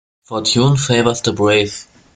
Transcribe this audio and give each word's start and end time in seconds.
Fortune 0.23 0.77
favours 0.77 1.21
the 1.21 1.31
brave. 1.31 1.85